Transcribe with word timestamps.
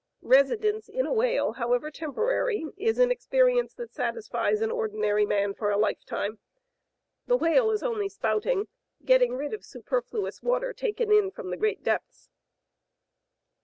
Residence 0.23 0.89
in 0.89 1.05
a 1.05 1.13
whale, 1.13 1.51
however 1.51 1.91
temporary, 1.91 2.65
is 2.75 2.97
an 2.97 3.11
experience 3.11 3.75
that 3.75 3.93
satisfies 3.93 4.59
an 4.61 4.71
ordinary 4.71 5.27
man 5.27 5.53
for 5.53 5.69
a 5.69 5.77
lifetime. 5.77 6.39
The 7.27 7.37
whale 7.37 7.69
is 7.69 7.83
only 7.83 8.09
spouting, 8.09 8.67
getting 9.05 9.35
rid 9.35 9.53
of 9.53 9.63
superfluous 9.63 10.41
water 10.41 10.73
taken 10.73 11.11
in 11.11 11.29
from 11.29 11.51
the 11.51 11.55
great 11.57 11.83
depths." 11.83 12.31